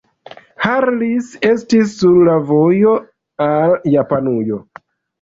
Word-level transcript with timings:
Harris 0.63 1.29
estas 1.51 1.95
sur 2.01 2.17
la 2.31 2.39
vojo 2.49 2.97
al 3.53 3.79
Japanujo. 4.01 4.65